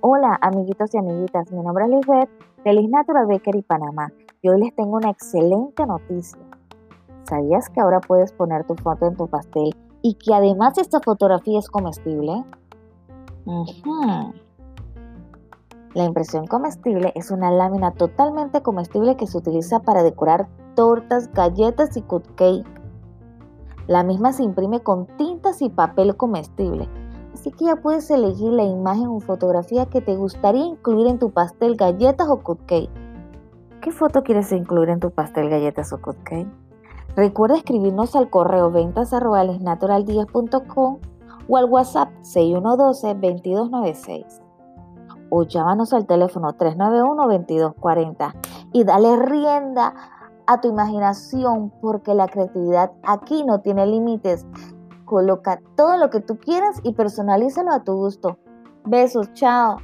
Hola 0.00 0.36
amiguitos 0.40 0.92
y 0.94 0.98
amiguitas, 0.98 1.52
mi 1.52 1.62
nombre 1.62 1.84
es 1.84 1.90
Lisbeth 1.90 2.28
de 2.64 2.72
Liz 2.72 2.90
Natural 2.90 3.26
Bakery 3.28 3.62
Panamá 3.62 4.12
y 4.42 4.48
hoy 4.48 4.60
les 4.60 4.74
tengo 4.74 4.96
una 4.96 5.10
excelente 5.10 5.86
noticia. 5.86 6.40
¿Sabías 7.22 7.70
que 7.70 7.80
ahora 7.80 8.00
puedes 8.00 8.32
poner 8.32 8.66
tu 8.66 8.74
foto 8.74 9.06
en 9.06 9.16
tu 9.16 9.28
pastel 9.28 9.76
y 10.02 10.14
que 10.14 10.34
además 10.34 10.76
esta 10.78 10.98
fotografía 10.98 11.60
es 11.60 11.68
comestible? 11.68 12.44
La 15.94 16.02
impresión 16.02 16.48
comestible 16.48 17.12
es 17.14 17.30
una 17.30 17.52
lámina 17.52 17.92
totalmente 17.92 18.60
comestible 18.60 19.16
que 19.16 19.28
se 19.28 19.38
utiliza 19.38 19.78
para 19.78 20.02
decorar 20.02 20.48
tortas, 20.74 21.32
galletas 21.32 21.96
y 21.96 22.02
cupcake. 22.02 22.66
La 23.86 24.02
misma 24.02 24.32
se 24.32 24.42
imprime 24.42 24.80
con 24.80 25.06
tintas 25.06 25.62
y 25.62 25.68
papel 25.68 26.16
comestible, 26.16 26.88
así 27.34 27.50
que 27.50 27.66
ya 27.66 27.76
puedes 27.76 28.10
elegir 28.10 28.50
la 28.50 28.64
imagen 28.64 29.08
o 29.08 29.20
fotografía 29.20 29.84
que 29.86 30.00
te 30.00 30.16
gustaría 30.16 30.64
incluir 30.64 31.08
en 31.08 31.18
tu 31.18 31.30
pastel, 31.30 31.76
galletas 31.76 32.26
o 32.28 32.40
cupcake. 32.40 32.88
¿Qué 33.82 33.92
foto 33.92 34.22
quieres 34.22 34.50
incluir 34.52 34.88
en 34.88 35.00
tu 35.00 35.10
pastel, 35.10 35.50
galletas 35.50 35.92
o 35.92 36.00
cupcake? 36.00 36.48
Recuerda 37.16 37.56
escribirnos 37.56 38.16
al 38.16 38.30
correo 38.30 38.70
ventas.naturaldías.com 38.70 40.98
o 41.46 41.56
al 41.56 41.66
WhatsApp 41.66 42.08
6112-2296 42.22 44.44
o 45.30 45.42
llámanos 45.42 45.92
al 45.92 46.06
teléfono 46.06 46.54
391-2240 46.54 48.34
y 48.72 48.84
dale 48.84 49.16
rienda 49.16 49.94
a 50.46 50.60
tu 50.60 50.68
imaginación 50.68 51.72
porque 51.80 52.14
la 52.14 52.28
creatividad 52.28 52.92
aquí 53.02 53.44
no 53.44 53.60
tiene 53.60 53.86
límites. 53.86 54.46
Coloca 55.04 55.60
todo 55.76 55.96
lo 55.96 56.10
que 56.10 56.20
tú 56.20 56.38
quieras 56.38 56.80
y 56.82 56.92
personalízalo 56.94 57.72
a 57.72 57.84
tu 57.84 57.94
gusto. 57.94 58.38
Besos, 58.84 59.32
chao. 59.34 59.78